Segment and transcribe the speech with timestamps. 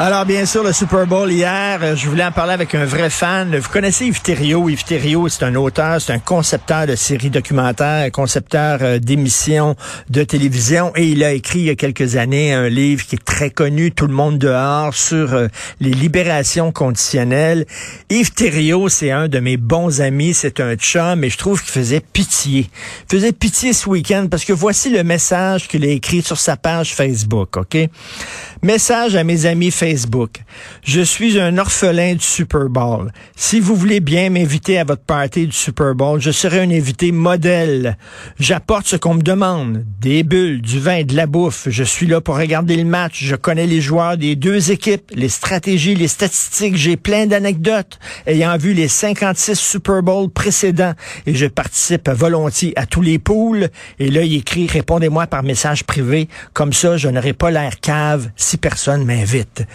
[0.00, 3.10] Alors, bien sûr, le Super Bowl hier, euh, je voulais en parler avec un vrai
[3.10, 3.58] fan.
[3.58, 4.68] Vous connaissez Yves Thériault?
[4.68, 9.74] Yves Thériault, c'est un auteur, c'est un concepteur de séries documentaires, concepteur euh, d'émissions
[10.08, 10.92] de télévision.
[10.94, 13.90] Et il a écrit il y a quelques années un livre qui est très connu,
[13.90, 15.48] Tout le monde dehors, sur euh,
[15.80, 17.66] les libérations conditionnelles.
[18.08, 21.72] Yves Thériault, c'est un de mes bons amis, c'est un chum, et je trouve qu'il
[21.72, 22.70] faisait pitié.
[23.10, 26.56] Il faisait pitié ce week-end parce que voici le message qu'il a écrit sur sa
[26.56, 27.76] page Facebook, OK?
[28.62, 30.42] Message à mes amis Facebook.
[30.82, 33.12] Je suis un orphelin du Super Bowl.
[33.36, 37.12] Si vous voulez bien m'inviter à votre party du Super Bowl, je serai un invité
[37.12, 37.96] modèle.
[38.40, 39.84] J'apporte ce qu'on me demande.
[40.00, 41.68] Des bulles, du vin, de la bouffe.
[41.70, 43.22] Je suis là pour regarder le match.
[43.22, 46.76] Je connais les joueurs des deux équipes, les stratégies, les statistiques.
[46.76, 50.94] J'ai plein d'anecdotes ayant vu les 56 Super Bowls précédents
[51.26, 53.68] et je participe volontiers à tous les pools.
[54.00, 56.28] Et là, il écrit, répondez-moi par message privé.
[56.54, 59.66] Comme ça, je n'aurai pas l'air cave si personne m'invite.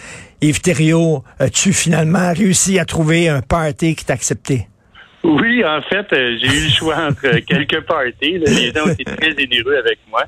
[0.42, 4.68] Yves Thériault, as-tu finalement réussi à trouver un party qui t'a accepté?
[5.24, 8.40] Oui, en fait, euh, j'ai eu le choix entre quelques parties.
[8.40, 10.24] Les gens ont été très généreux avec moi.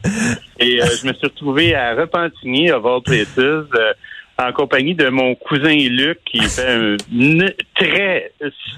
[0.60, 3.94] Et euh, je me suis retrouvé à Repentigny, à All Places, euh,
[4.38, 6.98] en compagnie de mon cousin Luc, qui fait un
[7.74, 8.32] très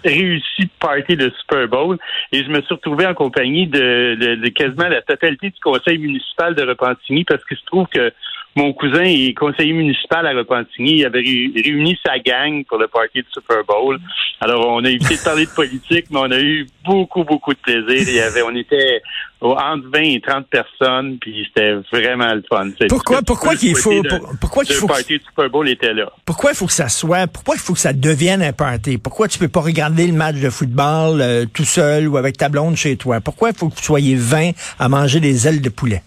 [0.05, 1.97] réussi party de Super Bowl.
[2.31, 5.97] Et je me suis retrouvé en compagnie de, de, de quasiment la totalité du conseil
[5.97, 8.13] municipal de Repentigny, parce qu'il se trouve que
[8.57, 10.97] mon cousin est conseiller municipal à Repentigny.
[10.97, 13.99] Il avait réuni sa gang pour le party du Super Bowl.
[14.41, 17.59] Alors, on a évité de parler de politique, mais on a eu beaucoup, beaucoup de
[17.59, 18.09] plaisir.
[18.09, 19.01] Il y avait, on était
[19.41, 22.69] entre 20 et 30 personnes, puis c'était vraiment le fun.
[22.89, 24.01] Pourquoi, pourquoi qu'il faut,
[24.41, 26.11] pourquoi qu'il faut party du Super Bowl était là?
[26.25, 28.97] Pourquoi il faut que ça soit, pourquoi il faut que ça devienne un party?
[28.97, 32.49] Pourquoi tu peux pas regarder le match de football euh, tout seul ou avec ta
[32.49, 33.21] blonde chez toi?
[33.21, 36.01] Pourquoi il faut que vous soyez 20 à manger des ailes de poulet?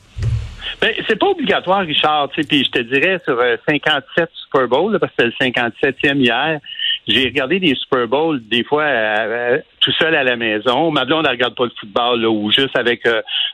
[0.81, 2.31] Ben, c'est pas obligatoire, Richard.
[2.31, 6.59] Puis je te dirais sur 57 euh, Super Bowl, parce que c'était le 57e hier,
[7.07, 10.91] j'ai regardé des Super Bowls des fois euh, euh, tout seul à la maison.
[10.91, 13.07] Ma blonde ne regarde pas le football ou juste avec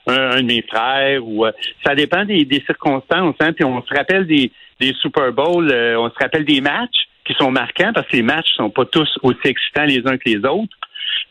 [0.06, 1.26] un, de mes frères.
[1.26, 1.46] Ou
[1.84, 3.34] ça dépend des, circonstances.
[3.40, 7.34] Hein, puis on se rappelle des, des Super Bowls, on se rappelle des matchs qui
[7.34, 10.44] sont marquants parce que les matchs sont pas tous aussi excitants les uns que les
[10.44, 10.76] autres.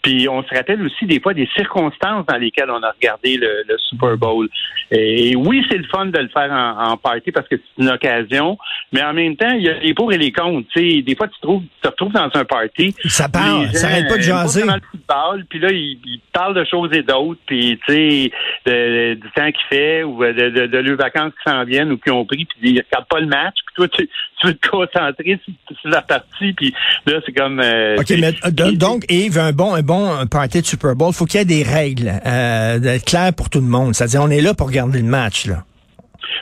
[0.02, 3.64] Puis on se rappelle aussi des fois des circonstances dans lesquelles on a regardé le,
[3.90, 4.48] Super Bowl.
[4.92, 7.90] Et, oui, c'est le fun de le faire en, en party parce que c'est une
[7.90, 8.58] occasion,
[8.92, 10.68] mais en même temps, il y a les pour et les contre.
[10.74, 12.96] sais, des fois, tu, trouves, tu te retrouves dans un party.
[13.06, 14.64] Ça parle, ça n'arrête pas de jaser.
[14.64, 19.52] le football, puis là, ils, parlent de choses et d'autres, puis tu sais, du temps
[19.52, 22.46] qu'il fait ou de, de, de, leurs vacances qui s'en viennent ou qui ont pris,
[22.46, 23.56] puis ils regardent pas le match.
[23.66, 24.10] Puis toi, tu,
[24.44, 26.74] veux te concentrer sur, la partie, puis
[27.06, 27.60] là, c'est comme...
[27.60, 31.26] Euh, OK, mais euh, donc, Yves, un bon, un bon party de Super Bowl, faut
[31.26, 33.96] qu'il y ait des règles euh, claires pour tout le monde.
[33.96, 35.64] C'est-à-dire, on est là pour regarder le match, là?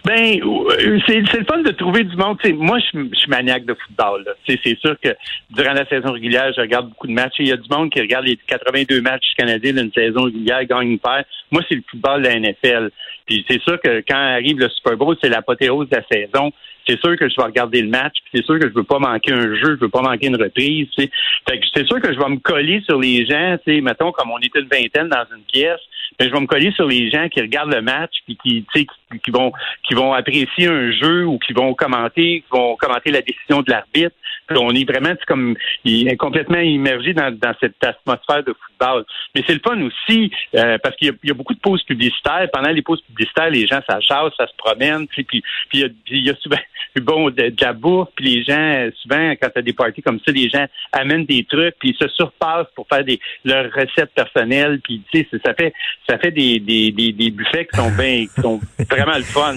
[0.06, 2.38] Ben, euh, c'est le fun de trouver du monde.
[2.56, 4.26] moi, je, suis maniaque de football.
[4.48, 5.10] C'est sûr que
[5.52, 7.36] durant la saison régulière, je regarde beaucoup de matchs.
[7.40, 10.98] Il y a du monde qui regarde les 82 matchs canadiens d'une saison régulière, gagne
[10.98, 11.26] perd.
[11.52, 12.92] Moi, c'est le football de la NFL.
[13.26, 16.52] Puis c'est sûr que quand arrive le Super Bowl, c'est l'apothéose de la saison
[16.88, 19.34] c'est sûr que je vais regarder le match, c'est sûr que je veux pas manquer
[19.34, 20.88] un jeu, je veux pas manquer une reprise.
[20.98, 24.12] Fait que c'est sûr que je vais me coller sur les gens, tu sais, mettons
[24.12, 25.82] comme on est une vingtaine dans une pièce,
[26.20, 28.88] mais je vais me coller sur les gens qui regardent le match puis qui, qui,
[29.24, 29.52] qui vont
[29.88, 33.72] qui vont apprécier un jeu ou qui vont commenter, qui vont commenter la décision de
[33.72, 34.16] l'arbitre.
[34.52, 35.56] On est vraiment comme
[36.20, 39.06] complètement immergé dans, dans, cette atmosphère de football.
[39.34, 42.48] Mais c'est le fun aussi euh, parce qu'il y, a beaucoup de pauses publicitaires.
[42.52, 45.08] Pendant les pauses publicitaires, les gens ça se promènent.
[45.08, 46.58] Puis, puis, puis il, y a, il y a souvent
[47.02, 48.10] bon de, de, la bouffe.
[48.16, 51.46] Puis les gens, souvent, quand tu as des parties comme ça, les gens amènent des
[51.46, 54.80] trucs, puis ils se surpassent pour faire des leurs recettes personnelles.
[54.84, 55.74] Puis tu sais, ça fait
[56.10, 59.56] ça fait des, des, des, buffets qui sont bien, qui sont vraiment le fun.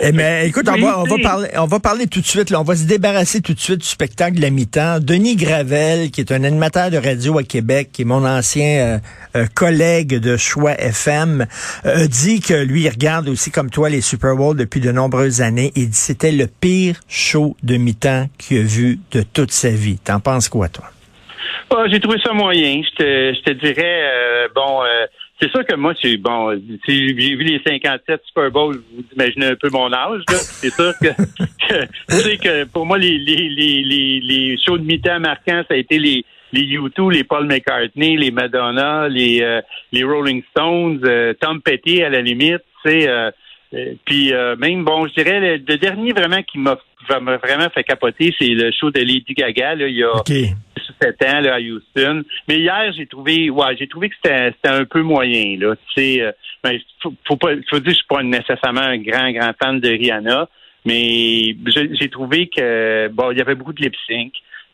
[0.00, 2.50] Eh, mais écoute, on va, on va parler, on va parler tout de suite.
[2.50, 5.00] Là, on va se débarrasser tout de suite du spectacle de la mi-temps.
[5.00, 8.98] Denis Gravel, qui est un animateur de radio à Québec, qui est mon ancien euh,
[9.36, 11.46] euh, collègue de Choix FM,
[11.86, 15.42] euh, dit que lui, il regarde aussi comme toi les Super Bowl depuis de nombreuses
[15.42, 15.72] années.
[15.74, 19.98] Il dit c'était le pire show de mi-temps qu'il a vu de toute sa vie.
[19.98, 20.84] T'en penses quoi, toi?
[21.70, 22.82] Ah, j'ai trouvé ça moyen.
[22.82, 24.82] Je te, dirais, bon,
[25.40, 29.68] c'est sûr que moi, bon, j'ai vu les 57 Super Bowl, vous imaginez un peu
[29.70, 31.08] mon âge, C'est sûr que,
[32.08, 36.62] tu sais que pour moi, les, shows de mi-temps marquants, ça a été les, les
[36.62, 39.60] U2, les Paul McCartney, les Madonna, les, euh,
[40.06, 43.30] Rolling Stones, euh, Tom Petty à la limite, tu sais, euh,
[44.04, 46.78] puis même, bon, je dirais, le, dernier vraiment qui m'a
[47.08, 50.12] vraiment fait capoter, c'est le show de Lady Gaga, là, il y a
[51.00, 52.24] 7 ans là, à Houston.
[52.48, 55.58] Mais hier, j'ai trouvé, ouais, j'ai trouvé que c'était un peu moyen.
[55.58, 56.32] Là, tu sais, euh,
[56.62, 59.88] ben, faut, faut pas, faut dire, je suis pas nécessairement un grand, grand fan de
[59.88, 60.48] Rihanna,
[60.84, 64.32] mais j'ai trouvé que bon, il y avait beaucoup de lip sync.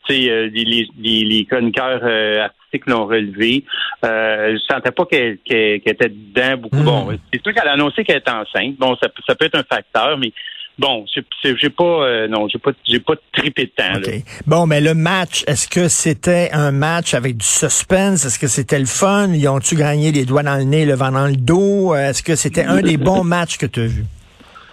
[0.09, 3.63] Euh, les, les, les, chroniqueurs euh, artistiques l'ont relevé.
[4.03, 6.77] Euh, je sentais pas qu'elle était dedans beaucoup.
[6.77, 6.85] Hmm.
[6.85, 8.75] Bon, c'est sûr qu'elle a annoncé qu'elle était enceinte.
[8.77, 10.33] Bon, ça, ça peut être un facteur, mais
[10.79, 11.05] Bon,
[11.43, 14.23] j'ai pas, euh, non, j'ai pas, j'ai pas tripé de temps.
[14.47, 18.25] Bon, mais le match, est-ce que c'était un match avec du suspense?
[18.25, 19.27] Est-ce que c'était le fun?
[19.31, 21.93] Ils ont-tu gagné les doigts dans le nez, le vent dans le dos?
[21.93, 24.05] Est-ce que c'était un des bons matchs que tu as vu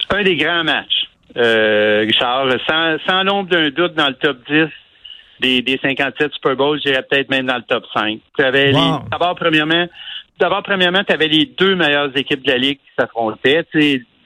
[0.08, 4.68] Un des grands matchs, euh, Richard, sans, sans l'ombre d'un doute dans le top 10
[5.40, 8.18] des, des 57 Super Bowls, j'irais peut-être même dans le top 5.
[9.10, 9.86] D'abord, premièrement,
[10.38, 13.64] d'abord, premièrement, tu avais les deux meilleures équipes de la Ligue qui s'affrontaient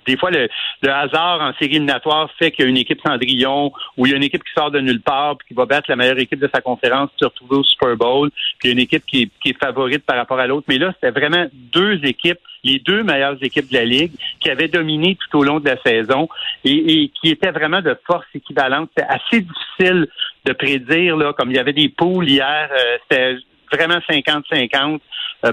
[0.06, 0.49] des fois, le,
[0.82, 4.16] hasard en série éliminatoire fait qu'il y a une équipe Cendrillon ou il y a
[4.16, 6.50] une équipe qui sort de nulle part puis qui va battre la meilleure équipe de
[6.52, 9.58] sa conférence, se retrouver au Super Bowl, puis il y a une équipe qui est,
[9.58, 10.66] favorite par rapport à l'autre.
[10.69, 14.69] Mais là, c'était vraiment deux équipes, les deux meilleures équipes de la Ligue, qui avaient
[14.69, 16.28] dominé tout au long de la saison
[16.64, 18.90] et, qui étaient vraiment de force équivalente.
[18.96, 20.08] C'était assez difficile
[20.44, 23.37] de prédire, là, comme il y avait des poules hier, euh, c'était
[23.72, 24.99] vraiment 50-50 euh,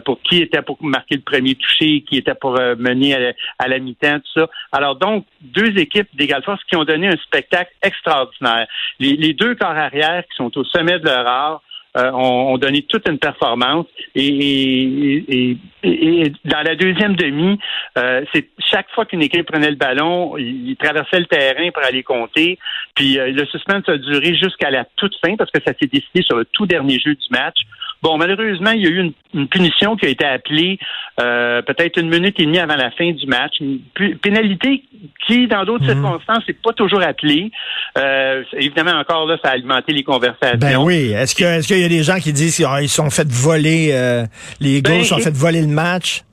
[0.06, 3.80] pour qui était pour marquer le premier touché, qui était pour euh, mener à, la
[3.80, 4.50] mi-temps, tout ça.
[4.72, 8.68] Alors donc, deux équipes d'égale force qui ont donné un spectacle extraordinaire.
[9.00, 11.62] Les, les deux corps arrière qui sont au sommet de leur art,
[11.98, 13.88] euh, ont, donné toute une performance.
[14.14, 15.58] Et,
[16.46, 17.58] dans la deuxième demi,
[17.98, 22.04] euh, c'est chaque fois qu'une équipe prenait le ballon, il, traversait le terrain pour aller
[22.04, 22.60] compter.
[22.94, 26.22] Puis euh, le suspense a duré jusqu'à la toute fin parce que ça s'est décidé
[26.22, 27.58] sur le tout dernier jeu du match.
[28.02, 30.80] Bon, malheureusement, il y a eu une, punition qui a été appelée
[31.18, 33.56] peut-être une minute et demie avant la fin du match.
[33.60, 33.82] Une
[34.22, 34.84] pénalité
[35.28, 36.02] qui, dans d'autres mhm.
[36.02, 37.52] circonstances, n'est pas toujours appelée.
[38.54, 40.58] évidemment, encore là, ça a alimenté les conversations.
[40.58, 41.12] Ben oui.
[41.12, 44.26] Est-ce que, est-ce il y a des gens qui disent qu'ils sont fait voler, euh,
[44.60, 46.24] les Eagles ben, sont fait voler le match?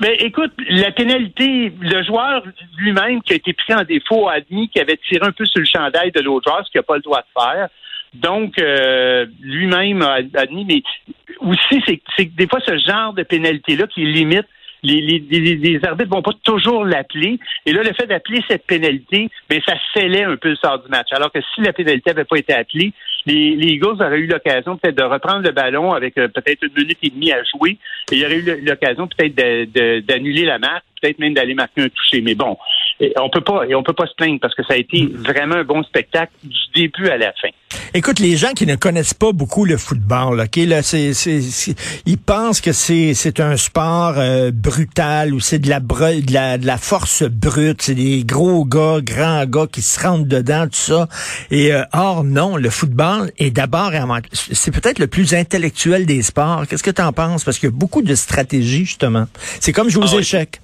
[0.00, 2.42] Ben, écoute, la pénalité, le joueur
[2.78, 5.60] lui-même qui a été pris en défaut a admis qu'il avait tiré un peu sur
[5.60, 7.68] le chandail de l'autre joueur, ce qu'il n'a pas le droit de faire.
[8.14, 10.82] Donc, euh, lui-même a admis, mais
[11.40, 14.46] aussi, c'est que des fois, ce genre de pénalité-là qui limite
[14.82, 17.38] les, les, les, arbitres vont pas toujours l'appeler.
[17.66, 20.88] Et là, le fait d'appeler cette pénalité, ben, ça scellait un peu le sort du
[20.88, 21.08] match.
[21.12, 22.92] Alors que si la pénalité n'avait pas été appelée,
[23.26, 26.82] les, les Eagles auraient eu l'occasion peut-être de reprendre le ballon avec euh, peut-être une
[26.82, 27.78] minute et demie à jouer.
[28.10, 29.34] Et il y aurait eu l'occasion peut-être
[30.06, 32.20] d'annuler la match, peut-être même d'aller marquer un toucher.
[32.20, 32.56] Mais bon,
[33.16, 35.56] on peut pas, et on peut pas se plaindre parce que ça a été vraiment
[35.56, 37.48] un bon spectacle du début à la fin.
[37.94, 41.12] Écoute, les gens qui ne connaissent pas beaucoup le football, ok, là, c'est,
[42.06, 46.58] ils pensent que c'est, c'est un sport euh, brutal ou c'est de la, de la,
[46.58, 50.74] de la force brute, c'est des gros gars, grands gars qui se rentrent dedans, tout
[50.74, 51.08] ça.
[51.50, 53.92] Et euh, or non, le football est d'abord,
[54.32, 56.66] c'est peut-être le plus intellectuel des sports.
[56.66, 57.44] Qu'est-ce que tu en penses?
[57.44, 59.26] Parce qu'il y a beaucoup de stratégies justement.
[59.60, 60.60] C'est comme jouer aux ah échecs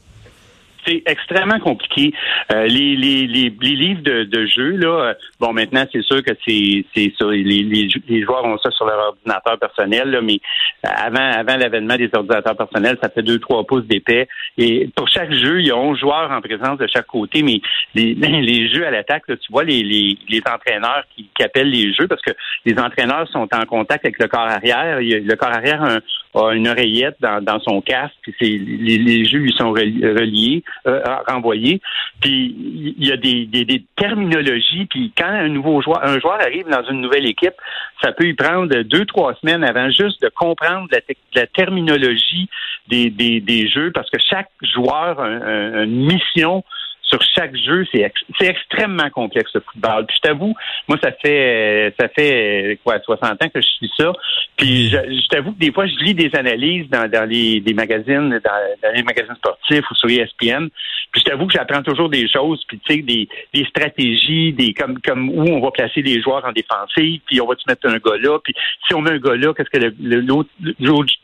[0.88, 2.12] c'est extrêmement compliqué.
[2.52, 6.32] Euh, les, les, les, livres de, de jeu, là, euh, bon, maintenant, c'est sûr que
[6.46, 6.84] c'est,
[7.16, 10.40] sur les, les, joueurs ont ça sur leur ordinateur personnel, là, mais
[10.82, 14.28] avant, avant l'avènement des ordinateurs personnels, ça fait deux, trois pouces d'épais.
[14.56, 17.60] Et pour chaque jeu, il y a 11 joueurs en présence de chaque côté, mais
[17.94, 21.92] les, les jeux à l'attaque, tu vois les, les, les entraîneurs qui, qui, appellent les
[21.92, 22.32] jeux parce que
[22.64, 24.98] les entraîneurs sont en contact avec le corps arrière.
[25.00, 25.98] Le corps arrière a,
[26.34, 31.02] a une oreillette dans, dans son casque, puis les, les jeux lui sont reliés euh,
[31.26, 31.80] renvoyé.
[32.20, 32.54] Puis
[32.98, 34.86] il y a des, des, terminologies.
[34.86, 37.54] Puis quand un nouveau joueur, un joueur arrive dans une nouvelle équipe,
[38.02, 41.00] ça peut y prendre deux trois semaines avant juste de comprendre la,
[41.34, 42.48] la terminologie
[42.88, 46.64] des, des, des, jeux, parce que chaque joueur a une mission
[47.08, 50.06] sur chaque jeu, c'est extrêmement complexe le football.
[50.06, 50.54] Puis je t'avoue,
[50.86, 54.12] moi ça fait ça fait quoi 60 ans que je suis ça.
[54.56, 59.02] Puis je, t'avoue que des fois je lis des analyses dans, les magazines dans, les
[59.02, 60.68] magazines sportifs ou sur ESPN.
[61.10, 64.74] Puis je t'avoue que j'apprends toujours des choses, puis tu sais des, des stratégies, des
[64.74, 67.88] comme comme où on va placer les joueurs en défensive, puis on va tu mettre
[67.88, 68.54] un gars là, puis
[68.86, 70.50] si on met un gars là, qu'est-ce que l'autre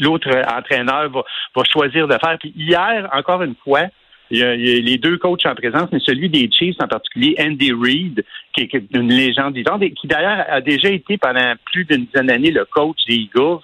[0.00, 1.22] l'autre entraîneur va
[1.54, 2.38] va choisir de faire?
[2.38, 3.88] Puis hier encore une fois
[4.34, 7.72] il y, a, les deux coachs en présence, mais celui des Chiefs en particulier, Andy
[7.72, 12.06] Reid, qui est une légende vivante, et qui d'ailleurs a déjà été pendant plus d'une
[12.06, 13.60] dizaine d'années le coach des Eagles.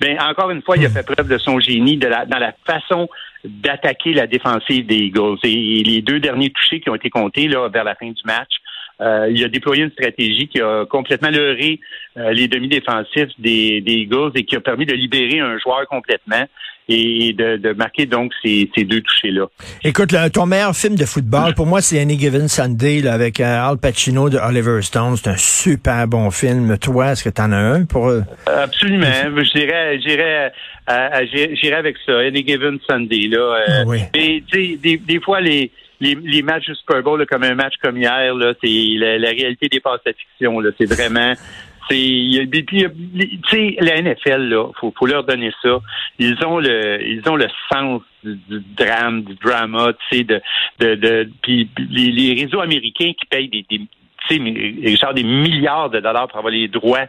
[0.00, 3.08] Ben encore une fois, il a fait preuve de son génie dans la façon
[3.44, 5.38] d'attaquer la défensive des Eagles.
[5.44, 8.50] Et, les deux derniers touchés qui ont été comptés là, vers la fin du match,
[9.00, 11.80] Euh, il a déployé une stratégie qui a complètement leurré
[12.16, 16.44] euh, les demi-défensifs des Eagles et qui a permis de libérer un joueur complètement
[16.88, 19.46] et de, marquer donc ces, deux touchés-là.
[19.82, 23.68] Écoute, ton meilleur film de football, pour moi, c'est Any Given Sunday là, avec euh,
[23.68, 25.16] Al Pacino de Oliver Stone.
[25.16, 26.78] C'est un super bon film.
[26.78, 28.24] Toi, est-ce que tu en as un pour eux?
[28.46, 29.06] Absolument.
[29.52, 30.52] J'irais, j'irais,
[31.54, 32.18] j'irais avec ça.
[32.18, 33.28] Any Given Sunday.
[33.28, 33.98] Là, ah oui.
[34.14, 37.96] Et, des, des fois, les les, les matchs du Super Bowl, comme un match comme
[37.96, 40.60] hier, là, c'est la, la, réalité dépasse la fiction.
[40.60, 41.32] Là, c'est vraiment.
[41.88, 45.78] C'est, la NFL là, faut, faut leur donner ça.
[46.18, 50.40] Ils ont le, ils ont le sens du, drame, du drama, tu sais, de,
[50.80, 53.80] de, de puis les, réseaux américains qui payent des, des
[54.28, 57.06] des milliards de dollars pour avoir les droits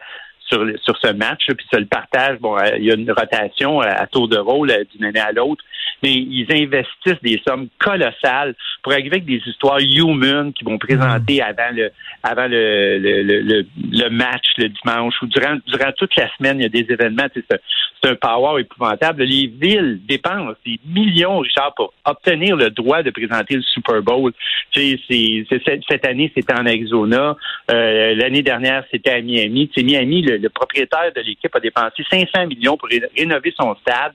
[0.49, 2.39] sur, sur ce match, puis ça le partage.
[2.39, 5.31] Bon, euh, il y a une rotation à tour de rôle euh, d'une année à
[5.31, 5.63] l'autre
[6.03, 11.41] mais ils investissent des sommes colossales pour arriver avec des histoires human qui vont présenter
[11.41, 11.91] avant le
[12.23, 16.63] avant le, le, le, le, match le dimanche ou durant durant toute la semaine, il
[16.63, 17.27] y a des événements.
[17.33, 19.23] C'est un power épouvantable.
[19.23, 24.31] Les villes dépensent des millions, Richard, pour obtenir le droit de présenter le Super Bowl.
[24.73, 27.35] C'est, cette année, c'était en Arizona.
[27.71, 29.71] Euh, l'année dernière, c'était à Miami.
[29.75, 34.13] C'est Miami, le, propriétaire de l'équipe a dépensé 500 millions pour rénover son stade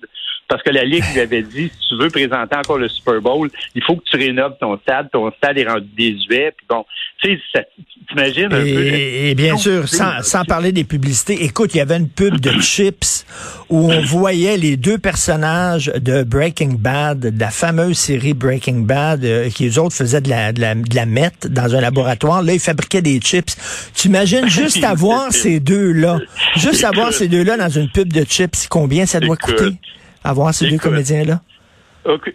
[0.52, 3.48] parce que la Ligue lui avait dit, si tu veux présenter encore le Super Bowl,
[3.74, 5.08] il faut que tu rénoves ton stade.
[5.10, 6.52] Ton stade est rendu désuet.
[6.54, 6.84] Puis bon,
[7.22, 7.66] tu sais,
[8.08, 8.84] t'imagines un et, peu.
[8.84, 12.50] Et bien sûr, sans, sans parler des publicités, écoute, il y avait une pub de
[12.60, 13.24] chips
[13.70, 19.24] où on voyait les deux personnages de Breaking Bad, de la fameuse série Breaking Bad,
[19.24, 22.42] euh, qui eux autres faisaient de la, de la, de la meth dans un laboratoire.
[22.42, 23.56] Là, ils fabriquaient des chips.
[23.94, 26.11] Tu imagines juste avoir ces deux-là,
[26.56, 29.78] juste avoir ces deux-là dans une pub de chips, combien ça doit coûter?
[30.24, 31.40] avoir ces deux comédiens-là?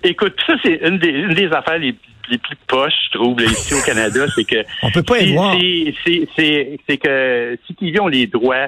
[0.03, 1.95] Écoute, ça, c'est une des, une des affaires les,
[2.29, 4.63] les plus poches, je trouve, ici au Canada, c'est que...
[4.83, 5.55] On peut pas y voir.
[6.05, 8.67] C'est que si ils ont les droits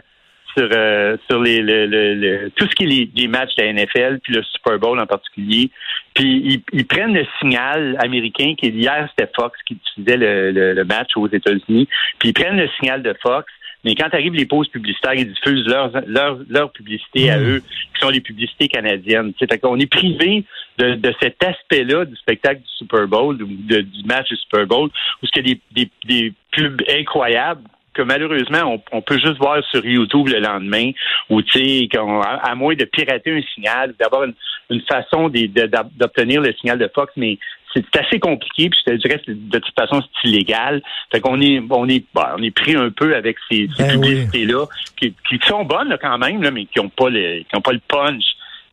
[0.58, 4.20] sur, euh, sur les, le, tout ce qui est les, les, matchs de la NFL,
[4.24, 5.70] puis le Super Bowl en particulier,
[6.16, 11.12] puis ils, ils prennent le signal américain, qui hier, c'était Fox qui utilisait le match
[11.16, 11.88] aux États-Unis,
[12.18, 13.48] puis ils prennent le signal de Fox,
[13.84, 17.48] mais quand arrivent les pauses publicitaires, ils diffusent leur, leur, leur publicité à hmm.
[17.48, 19.34] eux, qui sont les publicités canadiennes.
[19.40, 20.44] C'est qu'on est privé
[20.78, 24.68] de, de cet aspect-là du spectacle du Super Bowl, ou de, du match du Super
[24.68, 29.38] Bowl, où il y a des, des, des pubs incroyables que malheureusement, on, peut juste
[29.38, 30.92] voir sur YouTube le lendemain,
[31.30, 34.34] ou tu sais, à, moins de pirater un signal, d'avoir une,
[34.70, 37.38] une, façon d'obtenir le signal de Fox, mais
[37.74, 40.82] c'est assez compliqué, puis je te dirais de toute façon c'est illégal.
[41.12, 44.66] Fait qu'on est on est on est pris un peu avec ces, ben publicités là
[45.00, 47.74] qui, qui, sont bonnes quand même là, mais qui ont pas le qui ont pas
[47.74, 48.24] le punch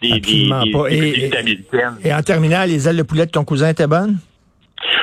[0.00, 1.96] des, des, des, américaines.
[2.04, 4.18] Et en terminant, les ailes de poulet de ton cousin étaient bonnes?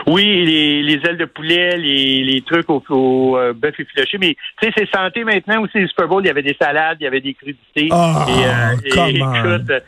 [0.06, 4.36] Oui, les, les ailes de poulet, les, les trucs au, au euh, bœuf effiloché, mais
[4.62, 5.80] tu sais, c'est santé maintenant aussi.
[5.80, 7.90] Le Super Bowl, il y avait des salades, il y avait des crudités.
[7.90, 9.82] Oh, et, euh, et,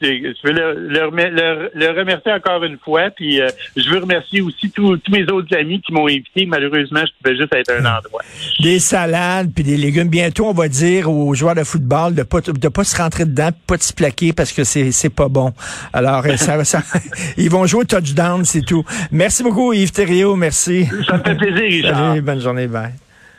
[0.00, 3.10] je veux le, le, remercier encore une fois.
[3.10, 6.46] Puis euh, je veux remercier aussi tous mes autres amis qui m'ont invité.
[6.46, 8.22] Malheureusement, je pouvais juste être un endroit.
[8.60, 10.08] Des salades puis des légumes.
[10.08, 13.50] Bientôt, on va dire aux joueurs de football de pas de pas se rentrer dedans,
[13.66, 15.52] pas de se plaquer parce que c'est c'est pas bon.
[15.92, 16.82] Alors euh, ça, ça
[17.36, 18.84] ils vont jouer au touchdown, c'est tout.
[19.10, 20.86] Merci beaucoup Yves Thériault, merci.
[21.06, 22.08] Ça me fait plaisir, Richard.
[22.10, 22.92] Salut, bonne journée, bye.